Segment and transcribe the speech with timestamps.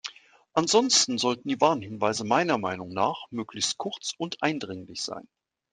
[0.53, 5.27] Ansonsten sollten die Warnhinweise meiner Meinung nach möglichst kurz und eindringlich sein.